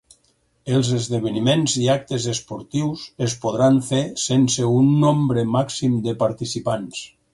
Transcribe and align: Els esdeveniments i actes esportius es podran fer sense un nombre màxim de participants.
Els 0.75 0.87
esdeveniments 0.99 1.75
i 1.81 1.83
actes 1.95 2.25
esportius 2.33 3.03
es 3.27 3.35
podran 3.45 3.77
fer 3.91 4.01
sense 4.23 4.71
un 4.79 4.91
nombre 5.05 5.45
màxim 5.59 6.01
de 6.09 6.17
participants. 6.25 7.05